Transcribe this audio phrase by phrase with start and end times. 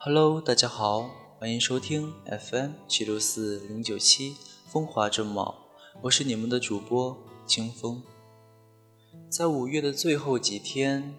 [0.00, 1.10] Hello，大家好，
[1.40, 4.36] 欢迎收听 FM 七六四零九七
[4.68, 5.56] 风华正茂，
[6.02, 8.00] 我是你们的主播清风。
[9.28, 11.16] 在五月的最后几天，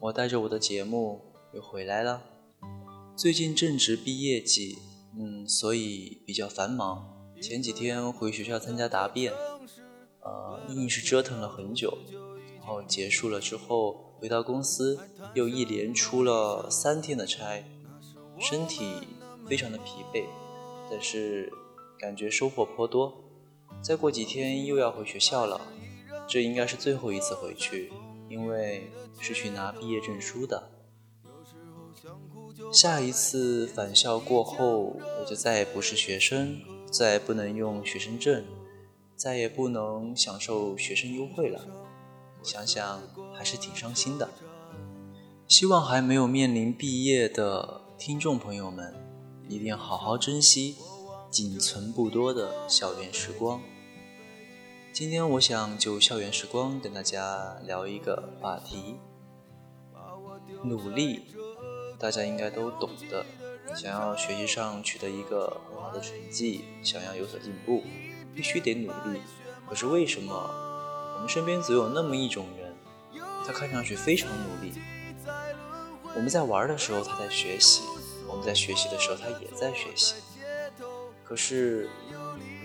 [0.00, 1.20] 我带着我的节目
[1.52, 2.22] 又回来了。
[3.14, 4.78] 最近正值毕业季，
[5.18, 7.06] 嗯，所以比较繁忙。
[7.42, 9.34] 前几天回学校参加答辩，
[10.22, 11.98] 呃，硬是折腾了很久，
[12.56, 14.98] 然后结束了之后回到公司，
[15.34, 17.62] 又一连出了三天的差，
[18.38, 19.06] 身体
[19.48, 20.24] 非常的疲惫，
[20.90, 21.52] 但是
[21.98, 23.24] 感觉收获颇多。
[23.82, 25.60] 再过几天又要回学校了，
[26.26, 27.92] 这应该是最后一次回去，
[28.28, 30.70] 因为是去拿毕业证书的。
[32.72, 36.60] 下一次返校过后，我就再也不是学生。
[36.90, 38.44] 再也不能用学生证，
[39.16, 41.66] 再也不能享受学生优惠了，
[42.40, 44.30] 想想还是挺伤心的。
[45.48, 48.94] 希望还没有面临毕业的听众朋友们，
[49.48, 50.76] 一定要好好珍惜
[51.30, 53.62] 仅存不多的校园时光。
[54.92, 58.96] 今天我想就校园时光跟大家聊一个话题：
[60.64, 61.22] 努力，
[61.98, 63.24] 大家应该都懂的。
[63.74, 67.82] 想要学习上取得一个很好的成绩，想要有所进步，
[68.34, 69.18] 必须得努力。
[69.66, 70.34] 可是为什么
[71.14, 72.74] 我们身边总有那么一种人，
[73.46, 74.74] 他看上去非常努力？
[76.14, 77.82] 我们在玩的时候他在学习，
[78.28, 80.14] 我们在学习的时候他也在学习。
[81.24, 81.88] 可是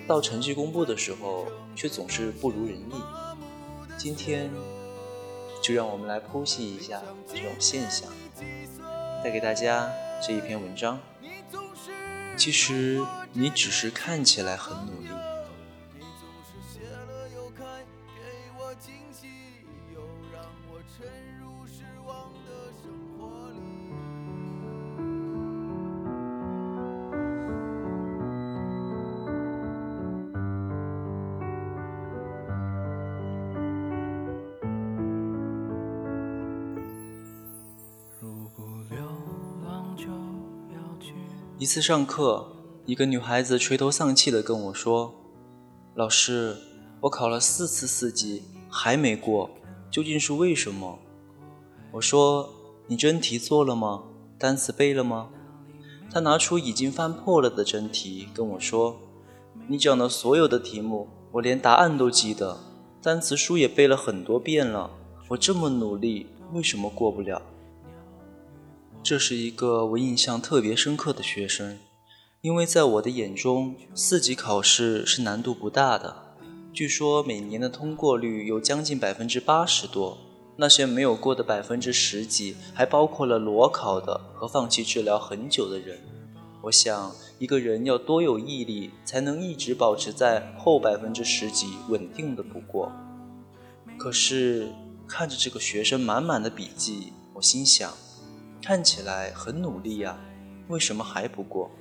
[0.07, 2.93] 到成绩公布的时候，却总是不如人意。
[3.97, 4.49] 今天
[5.61, 8.09] 就让我们来剖析一下这种现象，
[9.23, 9.89] 带给大家。
[10.21, 10.99] 这一篇文章，
[12.35, 14.98] 其实你只是看起来很努
[41.59, 42.47] 一次上课，
[42.85, 45.13] 一个女孩子垂头丧气地跟我说
[45.93, 46.55] ：“老师，
[47.01, 49.49] 我考了四次四级还没过，
[49.91, 50.99] 究竟是为什么？”
[51.91, 52.49] 我说
[52.87, 54.03] ：“你真题做了吗？
[54.37, 55.31] 单词背了吗？”
[56.09, 58.97] 她拿出已经翻破了的真题跟我说
[59.67, 62.57] ：“你讲的所有的题目，我连答案都记得，
[63.01, 64.89] 单词书也背了很多遍了。
[65.27, 67.41] 我这么努力，为什么过不了？”
[69.01, 71.79] 这是一个我印象特别深刻的学生，
[72.41, 76.35] 因为在我的眼中，四级考试是难度不大的。
[76.73, 80.17] 据说每年的通过率有将近百分之八十多，
[80.57, 85.97] 那些没有过的百分之十几，还包括了裸考的和放弃治疗很久的人。
[86.61, 92.91] 我想，一个人要多有毅力，才能一直保持在后百分之十几稳定的不过。
[93.97, 94.67] 可是
[95.07, 97.91] 看着这个学生满满的笔记，我心想。
[98.61, 100.17] 看起来很努力呀，
[100.67, 101.71] 为什么还不过？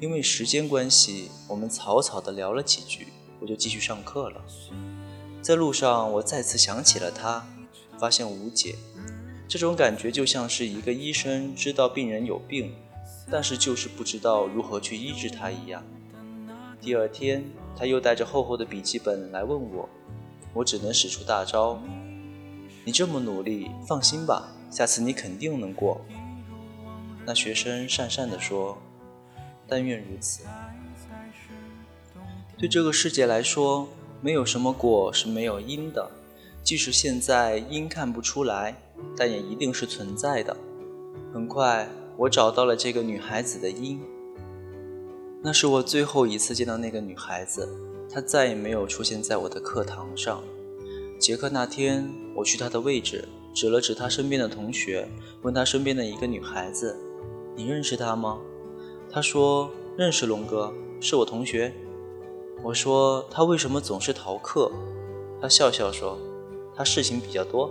[0.00, 3.08] 因为时间关系，我们草草的聊了几句，
[3.40, 4.42] 我就继续上课了。
[5.42, 7.46] 在路上，我再次想起了他，
[7.98, 8.76] 发现无解。
[9.46, 12.74] 这种感觉就像是一个医生知道病人有病，
[13.30, 15.82] 但是就是不知道如何去医治他一样。
[16.80, 17.44] 第二天，
[17.76, 19.88] 他又带着厚厚的笔记本来问我，
[20.54, 21.80] 我只能使出大招
[22.84, 26.00] ：“你这么努力，放心吧。”下次你肯定能过。
[27.26, 28.78] 那学生讪讪地说
[29.68, 30.44] ：“但愿如此。”
[32.56, 33.86] 对这个世界来说，
[34.22, 36.10] 没有什么果是没有因的。
[36.64, 38.74] 即使现在因看不出来，
[39.14, 40.56] 但也一定是存在的。
[41.34, 44.00] 很快，我找到了这个女孩子的因。
[45.42, 47.68] 那是我最后一次见到那个女孩子，
[48.10, 50.42] 她再也没有出现在我的课堂上。
[51.18, 53.28] 结课那天，我去她的位置。
[53.52, 55.08] 指了指他身边的同学，
[55.42, 56.96] 问他身边的一个女孩子
[57.54, 58.40] ：“你认识她吗？”
[59.10, 61.74] 他说：“认识龙哥，是我同学。”
[62.64, 64.70] 我说：“他为什么总是逃课？”
[65.42, 66.18] 他笑笑说
[66.74, 67.70] ：“他事情比较多。”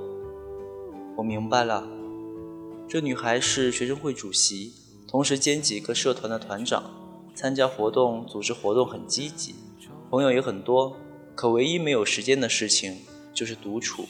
[1.18, 1.88] 我明白了，
[2.88, 4.74] 这女孩是学生会主席，
[5.08, 6.84] 同时兼几个社团的团长，
[7.34, 9.56] 参加活动、组织活动很积极，
[10.10, 10.96] 朋友也很多。
[11.34, 13.00] 可唯一没有时间的事情
[13.34, 14.06] 就是独处。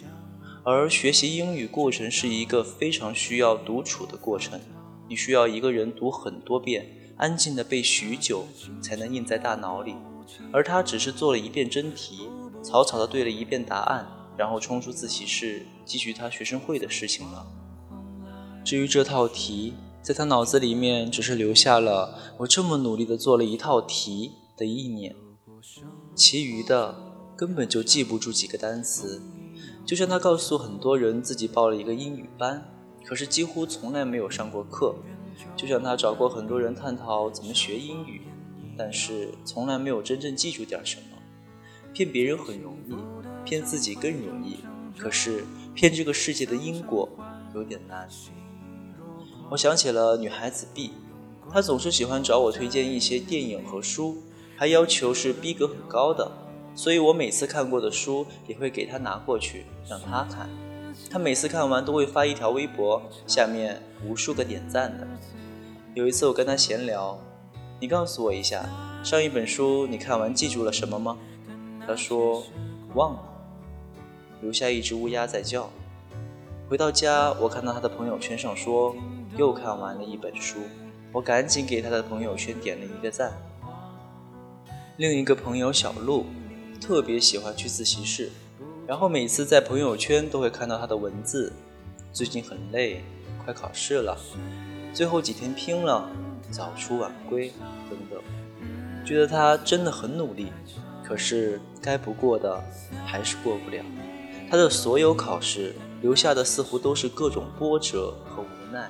[0.63, 4.59] 而学习英语过程是一个非常需要独处的过程，
[5.09, 6.87] 你需要一个人读很多遍，
[7.17, 8.45] 安静的背许久，
[8.79, 9.95] 才能印在大脑里。
[10.53, 12.29] 而他只是做了一遍真题，
[12.61, 17.47] 草草的对了一遍答案，然后冲出自习室继续他学生会的事情了。
[18.63, 19.73] 至于这套题，
[20.03, 25.15] 在他脑子里面只是留下了我这么努力的做了一套题的意念，
[26.13, 26.95] 其余的
[27.35, 29.19] 根本就记不住几个单词。
[29.85, 32.63] 就像他告诉很多人自己报了一个英语班，
[33.05, 34.95] 可是几乎从来没有上过课。
[35.55, 38.21] 就像他找过很多人探讨怎么学英语，
[38.77, 41.17] 但是从来没有真正记住点什么。
[41.93, 42.95] 骗别人很容易，
[43.43, 44.59] 骗自己更容易，
[44.97, 45.43] 可是
[45.73, 47.09] 骗这个世界的因果
[47.55, 48.07] 有点难。
[49.49, 50.91] 我想起了女孩子 B，
[51.51, 54.17] 她总是喜欢找我推荐一些电影和书，
[54.55, 56.31] 还要求是逼格很高的，
[56.75, 60.49] 所以我每次看过的书也会给他拿过去让他看。
[61.09, 65.07] 他每次看完都会发一条微博，下面无数个点赞的。
[65.93, 67.19] 有一次我跟他闲聊，
[67.79, 68.65] 你告诉我一下，
[69.03, 71.17] 上一本书你看完记住了什么吗？
[71.85, 72.43] 他说
[72.93, 73.23] 忘了，
[74.41, 75.69] 留下一只乌鸦在叫。
[76.69, 78.95] 回到家，我看到他的朋友圈上说。
[79.37, 80.59] 又看完了一本书，
[81.13, 83.31] 我赶紧给他的朋友圈点了一个赞。
[84.97, 86.25] 另一个朋友小鹿
[86.81, 88.31] 特别喜欢去自习室，
[88.87, 91.53] 然后每次在朋友圈都会看到他的文字。
[92.11, 93.03] 最近很累，
[93.45, 94.17] 快考试了，
[94.91, 96.09] 最后几天拼了，
[96.49, 97.53] 早出晚归
[97.87, 98.19] 等等。
[99.05, 100.47] 觉得他真的很努力，
[101.03, 102.61] 可是该不过的
[103.05, 103.85] 还是过不了。
[104.49, 108.89] 他的所有考试留下的似乎都是各种波折和无奈。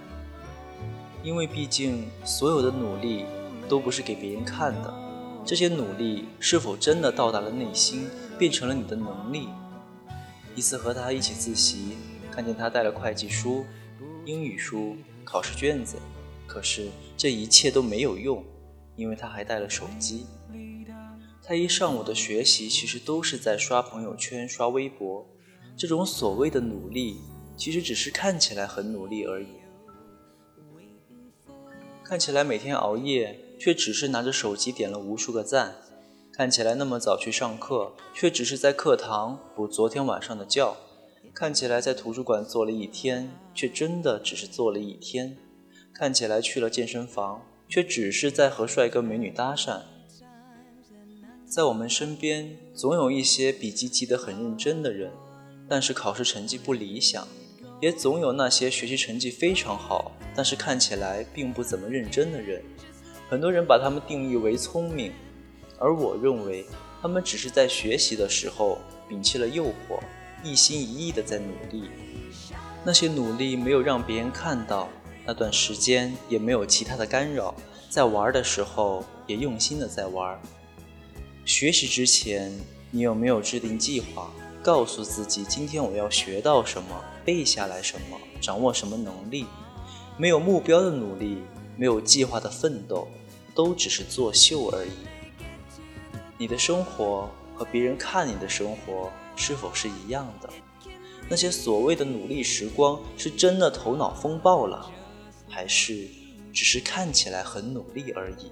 [1.22, 3.26] 因为毕竟，所有的努力
[3.70, 4.92] 都不是给别人看的。
[5.44, 8.08] 这些努力是否真的到达了内心，
[8.38, 9.50] 变成了你的能力？
[10.56, 11.98] 一次和他一起自习，
[12.32, 13.66] 看见他带了会计书、
[14.26, 15.98] 英语书、考试卷子，
[16.46, 18.44] 可是这一切都没有用，
[18.96, 20.26] 因为他还带了手机。
[21.44, 25.28] 他一上午的学习其实都是在刷朋友圈、刷微博。
[25.76, 27.18] 这种所谓的努力，
[27.58, 29.48] 其实只是看起来很努力而已。
[32.04, 35.74] 看起来每天熬夜，却只是拿着手机点了无数个赞；
[36.34, 40.76] 看起来那么早去上课，却只是在课堂补昨天晚上的觉；
[41.32, 45.36] 看起来在图书馆坐了一天，却真的只是坐了一天；
[45.94, 49.82] 看起来去了健身房，却只是在和帅哥美女搭讪。
[51.46, 55.12] 在我们身边，总有一些笔记记得很认真的人，
[55.70, 57.28] 但是考试成绩不理想。
[57.80, 62.64] 也总有那些学习成绩非常好，但是看起来并不怎么认真的人。
[63.32, 65.14] 很多人把他们定义为聪明，
[65.80, 66.66] 而我认为
[67.02, 68.78] 他们只是在学习的时候
[69.10, 70.02] 摒弃了诱惑，
[70.44, 71.90] 一心一意的在努力。
[72.84, 74.90] 那些努力没有让别人看到，
[75.26, 77.56] 那段时间也没有其他的干扰，
[77.90, 80.38] 在玩的时候也用心的在玩。
[81.46, 82.52] 学习之前，
[82.92, 84.30] 你有没有制定计划？
[84.62, 89.46] 告诉自己，今天我要学到什么，背下来什么，掌握什么能力。
[90.18, 91.38] 没有目标的努力，
[91.78, 93.08] 没有计划的奋斗，
[93.54, 94.92] 都只是作秀而已。
[96.38, 100.50] 你的生活和别人看你的生活是否是一样的？
[101.30, 104.92] 那些所谓的努力时光，是真的头脑风暴了，
[105.48, 106.08] 还是
[106.52, 108.52] 只是看起来很努力而已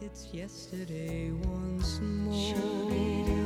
[0.00, 3.37] ？It's yesterday once more.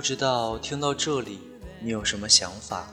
[0.00, 1.40] 不知道听到这里
[1.78, 2.86] 你有什么想法？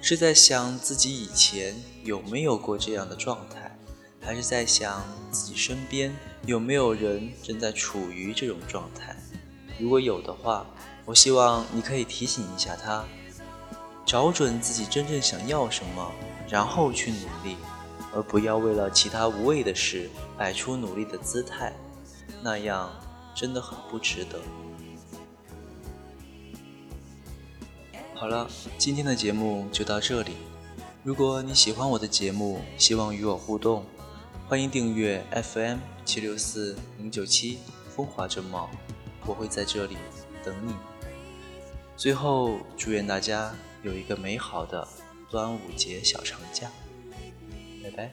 [0.00, 3.78] 是在想自己以前有没有过这样的状态，
[4.20, 6.12] 还是在想自己身边
[6.44, 9.14] 有没有人正在处于这种状态？
[9.78, 10.66] 如果有的话，
[11.04, 13.04] 我希望你可以提醒一下他，
[14.04, 16.10] 找准自己真正想要什么，
[16.48, 17.56] 然后去努力，
[18.12, 21.72] 而不要为了其他无谓的事摆出努力的姿态，
[22.42, 22.90] 那样
[23.32, 24.40] 真的很不值得。
[28.22, 28.48] 好了，
[28.78, 30.36] 今天的节目就到这里。
[31.02, 33.84] 如果你喜欢我的节目，希望与我互动，
[34.46, 38.70] 欢迎订阅 FM 七六四零九七风华正茂，
[39.26, 39.96] 我会在这里
[40.44, 40.72] 等你。
[41.96, 43.52] 最后，祝愿大家
[43.82, 44.86] 有一个美好的
[45.28, 46.70] 端午节小长假，
[47.82, 48.12] 拜拜。